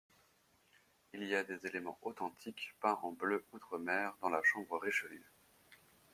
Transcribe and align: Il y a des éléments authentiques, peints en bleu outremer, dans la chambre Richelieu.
Il 1.13 1.23
y 1.25 1.35
a 1.35 1.43
des 1.43 1.67
éléments 1.67 1.99
authentiques, 2.01 2.73
peints 2.81 2.97
en 3.03 3.11
bleu 3.11 3.45
outremer, 3.51 4.09
dans 4.21 4.29
la 4.29 4.41
chambre 4.41 4.79
Richelieu. 4.79 5.23